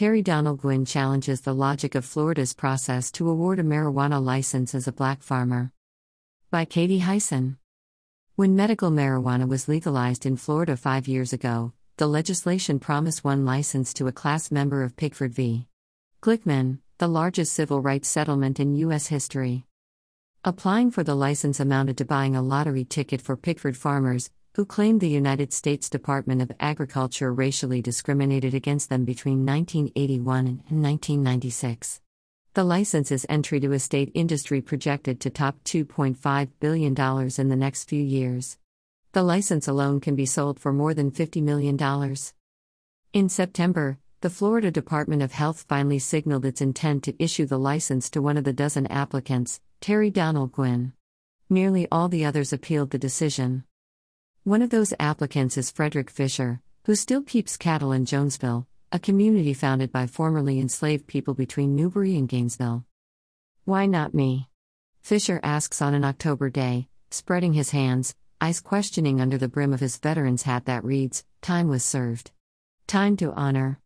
[0.00, 4.88] Terry Donald Gwynn challenges the logic of Florida's process to award a marijuana license as
[4.88, 5.72] a black farmer.
[6.50, 7.58] By Katie Hyson.
[8.34, 13.92] When medical marijuana was legalized in Florida five years ago, the legislation promised one license
[13.92, 15.66] to a class member of Pigford v.
[16.22, 19.08] Glickman, the largest civil rights settlement in U.S.
[19.08, 19.66] history.
[20.46, 25.00] Applying for the license amounted to buying a lottery ticket for Pigford farmers, who claimed
[25.00, 30.38] the United States Department of Agriculture racially discriminated against them between 1981
[30.68, 32.00] and 1996.
[32.54, 36.94] The license's entry to a state industry projected to top $2.5 billion
[37.38, 38.58] in the next few years.
[39.12, 41.78] The license alone can be sold for more than $50 million.
[43.12, 48.10] In September, the Florida Department of Health finally signaled its intent to issue the license
[48.10, 50.92] to one of the dozen applicants, Terry Donald Gwynn.
[51.48, 53.62] Nearly all the others appealed the decision.
[54.44, 59.52] One of those applicants is Frederick Fisher, who still keeps cattle in Jonesville, a community
[59.52, 62.86] founded by formerly enslaved people between Newberry and Gainesville.
[63.66, 64.48] Why not me?
[65.02, 69.80] Fisher asks on an October day, spreading his hands, eyes questioning under the brim of
[69.80, 72.30] his veteran's hat that reads, Time was served.
[72.86, 73.78] Time to honor.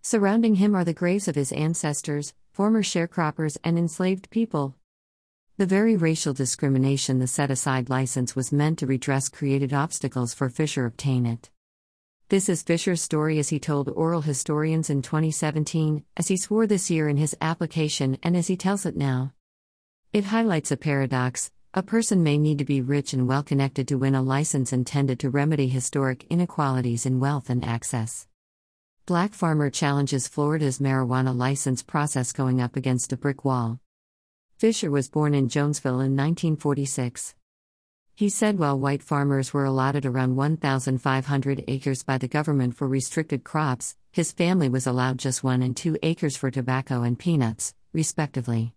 [0.00, 4.76] Surrounding him are the graves of his ancestors, former sharecroppers, and enslaved people.
[5.56, 10.48] The very racial discrimination the set aside license was meant to redress created obstacles for
[10.48, 11.48] Fisher obtain it.
[12.28, 16.90] This is Fisher's story as he told oral historians in 2017, as he swore this
[16.90, 19.32] year in his application, and as he tells it now.
[20.12, 23.98] It highlights a paradox a person may need to be rich and well connected to
[23.98, 28.26] win a license intended to remedy historic inequalities in wealth and access.
[29.06, 33.78] Black farmer challenges Florida's marijuana license process going up against a brick wall.
[34.56, 37.34] Fisher was born in Jonesville in 1946.
[38.14, 43.42] He said while white farmers were allotted around 1,500 acres by the government for restricted
[43.42, 48.74] crops, his family was allowed just one and two acres for tobacco and peanuts, respectively.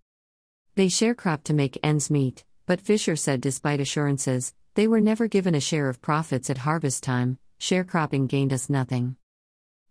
[0.73, 5.53] They sharecropped to make ends meet, but Fisher said despite assurances, they were never given
[5.53, 9.15] a share of profits at harvest time, sharecropping gained us nothing.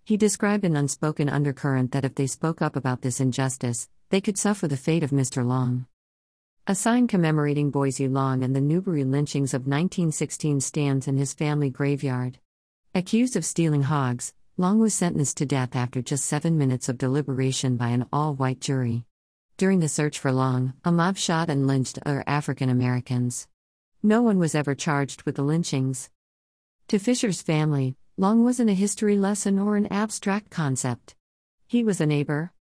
[0.05, 4.39] He described an unspoken undercurrent that if they spoke up about this injustice, they could
[4.39, 5.45] suffer the fate of Mr.
[5.45, 5.87] Long.
[6.67, 11.71] A sign commemorating Boisy Long and the Newberry lynchings of 1916 stands in his family
[11.71, 12.39] graveyard.
[12.95, 17.77] Accused of stealing hogs, Long was sentenced to death after just seven minutes of deliberation
[17.77, 19.05] by an all white jury.
[19.59, 23.49] During the search for Long, a mob shot and lynched other African Americans.
[24.03, 26.11] No one was ever charged with the lynchings.
[26.89, 31.15] To Fisher's family, Long wasn't a history lesson or an abstract concept.
[31.67, 32.53] He was a neighbor,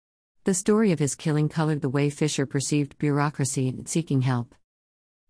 [0.44, 4.54] the story of his killing colored the way Fisher perceived bureaucracy and seeking help.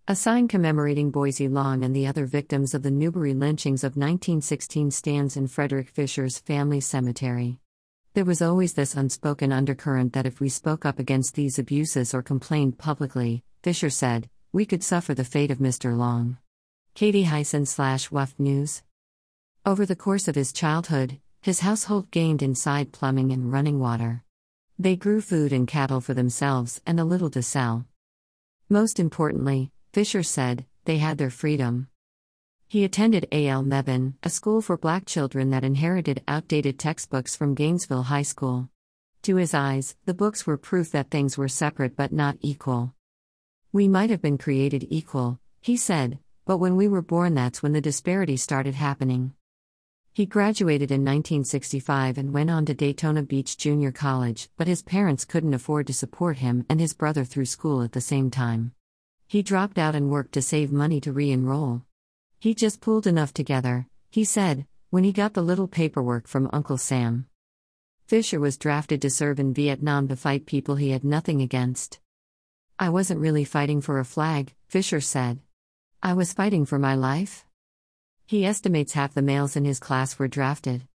[0.08, 4.90] A sign commemorating Boisy Long and the other victims of the Newberry lynchings of 1916
[4.90, 7.60] stands in Frederick Fisher's family cemetery.
[8.14, 12.20] There was always this unspoken undercurrent that if we spoke up against these abuses or
[12.20, 15.96] complained publicly, Fisher said, we could suffer the fate of Mr.
[15.96, 16.38] Long.
[16.94, 18.82] Katie Hyson slash WUFT News.
[19.64, 24.23] Over the course of his childhood, his household gained inside plumbing and running water.
[24.78, 27.86] They grew food and cattle for themselves and a little to sell.
[28.68, 31.86] Most importantly, Fisher said, they had their freedom.
[32.66, 33.62] He attended A.L.
[33.62, 38.68] Mebane, a school for black children that inherited outdated textbooks from Gainesville High School.
[39.22, 42.94] To his eyes, the books were proof that things were separate but not equal.
[43.72, 47.72] We might have been created equal, he said, but when we were born, that's when
[47.72, 49.34] the disparity started happening.
[50.14, 55.24] He graduated in 1965 and went on to Daytona Beach Junior College, but his parents
[55.24, 58.70] couldn't afford to support him and his brother through school at the same time.
[59.26, 61.82] He dropped out and worked to save money to re enroll.
[62.38, 66.78] He just pulled enough together, he said, when he got the little paperwork from Uncle
[66.78, 67.26] Sam.
[68.06, 71.98] Fisher was drafted to serve in Vietnam to fight people he had nothing against.
[72.78, 75.40] I wasn't really fighting for a flag, Fisher said.
[76.04, 77.44] I was fighting for my life.
[78.26, 80.88] He estimates half the males in his class were drafted.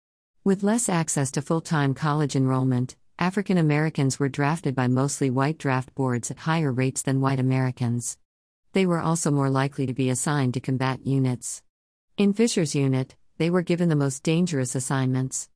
[0.46, 5.58] With less access to full time college enrollment, African Americans were drafted by mostly white
[5.58, 8.18] draft boards at higher rates than white Americans.
[8.72, 11.64] They were also more likely to be assigned to combat units.
[12.16, 15.50] In Fisher's unit, they were given the most dangerous assignments.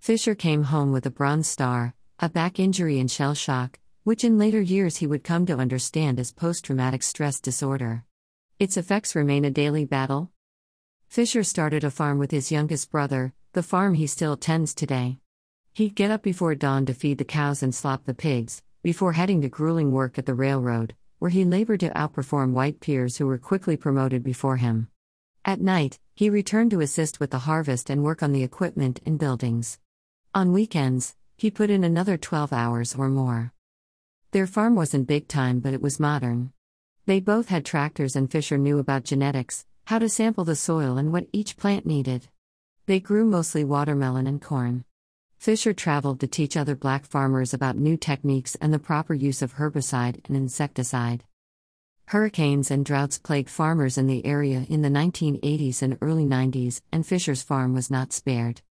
[0.00, 4.36] Fisher came home with a Bronze Star, a back injury, and shell shock, which in
[4.36, 8.04] later years he would come to understand as post traumatic stress disorder.
[8.58, 10.30] Its effects remain a daily battle,
[11.10, 15.18] Fisher started a farm with his youngest brother, the farm he still tends today.
[15.72, 19.40] He'd get up before dawn to feed the cows and slop the pigs, before heading
[19.40, 23.38] to grueling work at the railroad, where he labored to outperform white peers who were
[23.38, 24.86] quickly promoted before him.
[25.44, 29.18] At night, he returned to assist with the harvest and work on the equipment and
[29.18, 29.80] buildings.
[30.32, 33.52] On weekends, He put in another 12 hours or more.
[34.30, 36.52] Their farm wasn't big time, but it was modern.
[37.06, 41.12] They both had tractors, and Fisher knew about genetics, how to sample the soil, and
[41.12, 42.28] what each plant needed.
[42.86, 44.84] They grew mostly watermelon and corn.
[45.38, 49.54] Fisher traveled to teach other black farmers about new techniques and the proper use of
[49.54, 51.24] herbicide and insecticide.
[52.06, 57.06] Hurricanes and droughts plagued farmers in the area in the 1980s and early 90s, and
[57.06, 58.62] Fisher's farm was not spared.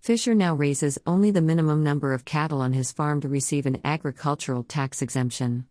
[0.00, 3.80] Fisher now raises only the minimum number of cattle on his farm to receive an
[3.84, 5.66] agricultural tax exemption.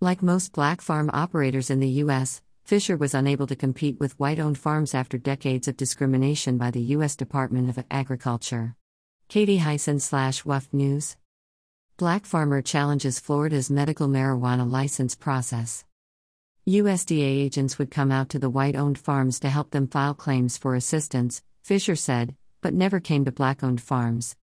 [0.00, 4.38] Like most black farm operators in the U.S., Fisher was unable to compete with white
[4.38, 7.16] owned farms after decades of discrimination by the U.S.
[7.16, 8.76] Department of Agriculture.
[9.26, 11.16] Katie Hyson slash WUFT News.
[11.96, 15.86] Black farmer challenges Florida's medical marijuana license process.
[16.68, 20.58] USDA agents would come out to the white owned farms to help them file claims
[20.58, 24.36] for assistance, Fisher said, but never came to black owned farms.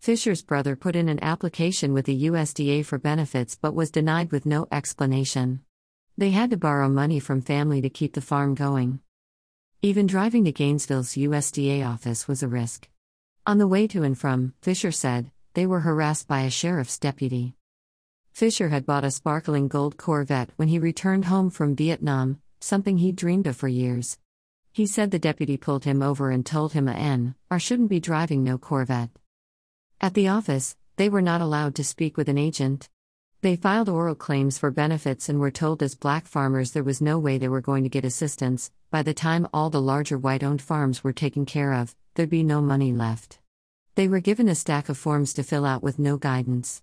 [0.00, 4.44] Fisher's brother put in an application with the USDA for benefits but was denied with
[4.44, 5.60] no explanation.
[6.16, 9.00] They had to borrow money from family to keep the farm going.
[9.82, 12.88] Even driving to Gainesville's USDA office was a risk.
[13.46, 17.56] On the way to and from, Fisher said, they were harassed by a sheriff's deputy.
[18.32, 23.16] Fisher had bought a sparkling gold Corvette when he returned home from Vietnam, something he'd
[23.16, 24.18] dreamed of for years.
[24.72, 28.00] He said the deputy pulled him over and told him a N, or shouldn't be
[28.00, 29.10] driving no Corvette.
[30.00, 32.88] At the office, they were not allowed to speak with an agent.
[33.44, 37.18] They filed oral claims for benefits and were told as black farmers there was no
[37.18, 38.70] way they were going to get assistance.
[38.90, 42.42] By the time all the larger white owned farms were taken care of, there'd be
[42.42, 43.40] no money left.
[43.96, 46.80] They were given a stack of forms to fill out with no guidance.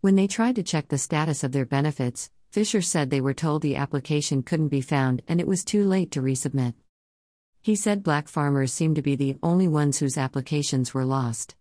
[0.00, 3.62] When they tried to check the status of their benefits, Fisher said they were told
[3.62, 6.74] the application couldn't be found and it was too late to resubmit.
[7.62, 11.54] He said black farmers seemed to be the only ones whose applications were lost.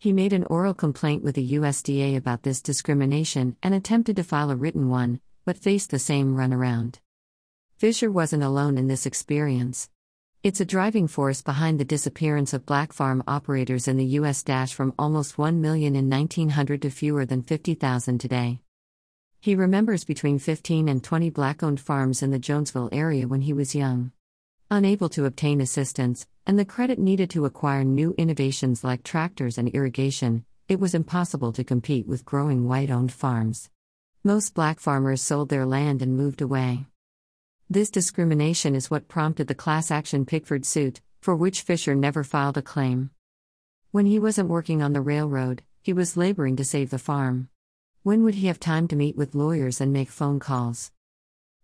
[0.00, 4.50] He made an oral complaint with the USDA about this discrimination and attempted to file
[4.50, 6.94] a written one, but faced the same runaround.
[7.76, 9.90] Fisher wasn't alone in this experience.
[10.42, 14.42] It's a driving force behind the disappearance of black farm operators in the U.S.
[14.42, 18.60] Dash from almost 1 million in 1900 to fewer than 50,000 today.
[19.38, 23.52] He remembers between 15 and 20 black owned farms in the Jonesville area when he
[23.52, 24.12] was young.
[24.72, 29.68] Unable to obtain assistance, and the credit needed to acquire new innovations like tractors and
[29.70, 33.68] irrigation, it was impossible to compete with growing white owned farms.
[34.22, 36.86] Most black farmers sold their land and moved away.
[37.68, 42.56] This discrimination is what prompted the class action Pigford suit, for which Fisher never filed
[42.56, 43.10] a claim.
[43.90, 47.48] When he wasn't working on the railroad, he was laboring to save the farm.
[48.04, 50.92] When would he have time to meet with lawyers and make phone calls?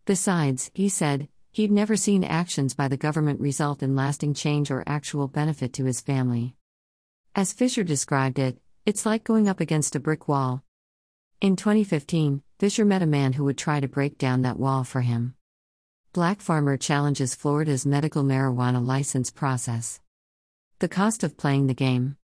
[0.07, 4.85] Besides, he said, He'd never seen actions by the government result in lasting change or
[4.87, 6.55] actual benefit to his family.
[7.35, 10.63] As Fisher described it, it's like going up against a brick wall.
[11.41, 15.01] In 2015, Fisher met a man who would try to break down that wall for
[15.01, 15.35] him.
[16.13, 19.99] Black farmer challenges Florida's medical marijuana license process.
[20.81, 22.19] The cost of playing the game.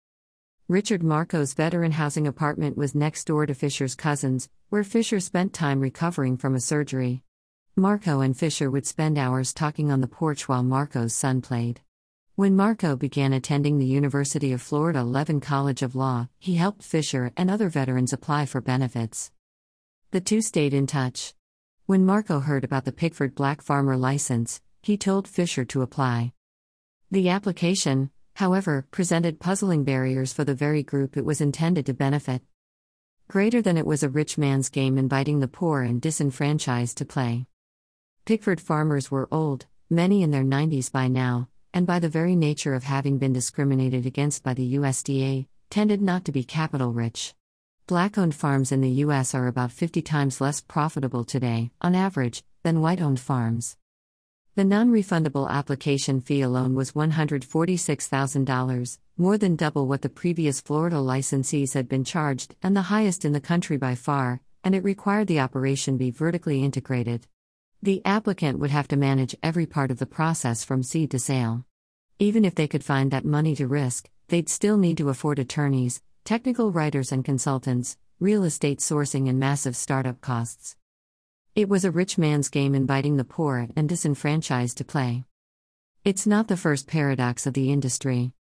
[0.68, 5.82] Richard Marco's veteran housing apartment was next door to Fisher's cousins, where Fisher spent time
[5.82, 7.22] recovering from a surgery.
[7.80, 11.80] Marco and Fisher would spend hours talking on the porch while Marco's son played.
[12.36, 17.32] When Marco began attending the University of Florida Levin College of Law, he helped Fisher
[17.38, 19.32] and other veterans apply for benefits.
[20.12, 21.34] The two stayed in touch.
[21.86, 26.34] When Marco heard about the Pigford Black Farmer license, he told Fisher to apply.
[27.10, 32.42] The application, however, presented puzzling barriers for the very group it was intended to benefit.
[33.30, 37.46] Greater than it was a rich man's game inviting the poor and disenfranchised to play.
[38.30, 42.76] Pigford farmers were old, many in their 90s by now, and by the very nature
[42.76, 47.34] of having been discriminated against by the USDA, tended not to be capital rich.
[47.88, 49.34] Black owned farms in the U.S.
[49.34, 53.78] are about 50 times less profitable today, on average, than white owned farms.
[54.54, 60.98] The non refundable application fee alone was $146,000, more than double what the previous Florida
[60.98, 65.26] licensees had been charged, and the highest in the country by far, and it required
[65.26, 67.26] the operation be vertically integrated.
[67.82, 71.64] The applicant would have to manage every part of the process from seed to sale.
[72.20, 76.02] Even if they could find that money to risk, they'd still need to afford attorneys,
[76.26, 80.76] technical writers and consultants, real estate sourcing, and massive startup costs.
[81.56, 85.24] It was a rich man's game inviting the poor and disenfranchised to play.
[86.04, 88.34] It's not the first paradox of the industry.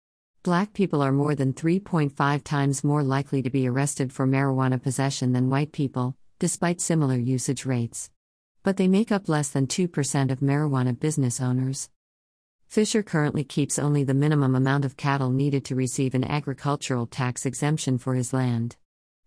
[0.42, 5.34] Black people are more than 3.5 times more likely to be arrested for marijuana possession
[5.34, 8.10] than white people, despite similar usage rates
[8.68, 11.90] but they make up less than 2% of marijuana business owners.
[12.68, 17.46] Fisher currently keeps only the minimum amount of cattle needed to receive an agricultural tax
[17.46, 18.76] exemption for his land.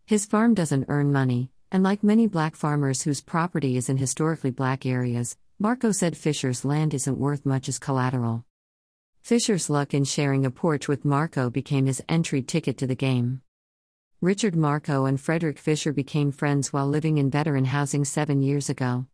[0.04, 4.50] His farm doesn't earn money, and like many black farmers whose property is in historically
[4.50, 8.44] black areas, Marco said Fisher's land isn't worth much as collateral.
[9.22, 13.40] Fisher's luck in sharing a porch with Marco became his entry ticket to the game.
[14.20, 19.06] Richard Marco and Frederick Fisher became friends while living in veteran housing seven years ago.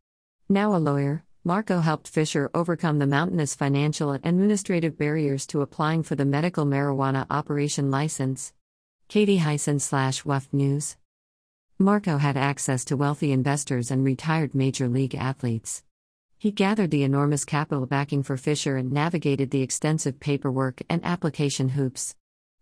[0.49, 6.05] Now a lawyer, Marco helped Fisher overcome the mountainous financial and administrative barriers to applying
[6.05, 8.53] for the medical marijuana operation license.
[9.09, 10.97] Katie Hyson slash WUFT News.
[11.81, 15.83] Marco had access to wealthy investors and retired major league athletes.
[16.39, 21.71] He gathered the enormous capital backing for Fisher and navigated the extensive paperwork and application
[21.71, 22.15] hoops.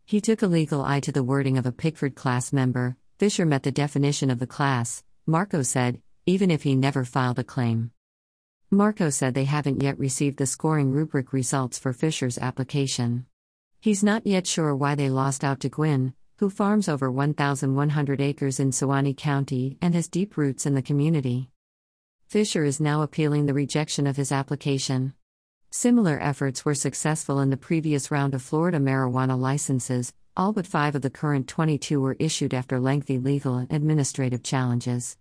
[0.07, 2.97] He took a legal eye to the wording of a Pigford class member.
[3.19, 7.45] Fisher met the definition of the class, Marco said, even if he never filed a
[7.45, 7.91] claim.
[8.71, 13.27] Marco said they haven't yet received the scoring rubric results for Fisher's application.
[13.81, 18.59] He's not yet sure why they lost out to Gwynn, who farms over 1,100 acres
[18.59, 21.51] in Suwannee County and has deep roots in the community.
[22.27, 25.15] Fisher is now appealing the rejection of his application.
[25.71, 30.95] Similar efforts were successful in the previous round of Florida marijuana licenses, all but five
[30.95, 35.17] of the current 22 were issued after lengthy legal and administrative challenges.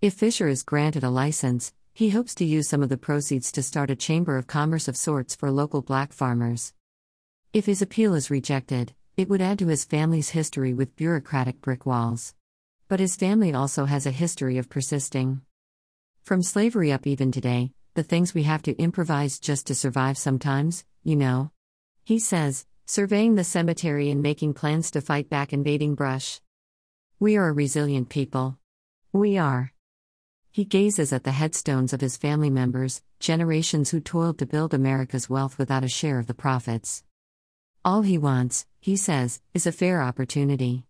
[0.00, 3.64] If Fisher is granted a license, he hopes to use some of the proceeds to
[3.64, 6.72] start a chamber of commerce of sorts for local black farmers.
[7.52, 11.84] If his appeal is rejected, it would add to his family's history with bureaucratic brick
[11.84, 12.36] walls.
[12.86, 15.40] But his family also has a history of persisting.
[16.22, 20.84] From slavery up even today, the things we have to improvise just to survive sometimes,
[21.02, 21.50] you know.
[22.04, 26.40] He says, surveying the cemetery and making plans to fight back invading brush.
[27.18, 28.58] We are a resilient people.
[29.12, 29.72] We are.
[30.58, 35.30] He gazes at the headstones of his family members, generations who toiled to build America's
[35.30, 37.04] wealth without a share of the profits.
[37.84, 40.82] All he wants, he says, is a fair opportunity.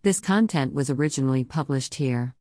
[0.00, 2.34] This content was originally published here.